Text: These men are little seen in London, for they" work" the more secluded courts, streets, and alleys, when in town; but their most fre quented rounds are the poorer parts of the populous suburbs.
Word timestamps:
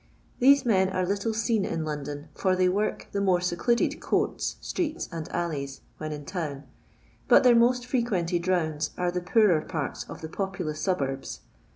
These 0.39 0.65
men 0.65 0.89
are 0.89 1.05
little 1.05 1.31
seen 1.31 1.63
in 1.63 1.85
London, 1.85 2.29
for 2.33 2.55
they" 2.55 2.67
work" 2.69 3.05
the 3.11 3.21
more 3.21 3.39
secluded 3.39 3.99
courts, 4.01 4.55
streets, 4.59 5.07
and 5.11 5.31
alleys, 5.31 5.81
when 5.99 6.11
in 6.11 6.25
town; 6.25 6.63
but 7.27 7.43
their 7.43 7.53
most 7.55 7.85
fre 7.85 7.97
quented 7.97 8.47
rounds 8.47 8.89
are 8.97 9.11
the 9.11 9.21
poorer 9.21 9.61
parts 9.61 10.03
of 10.05 10.21
the 10.21 10.27
populous 10.29 10.79
suburbs. 10.79 11.41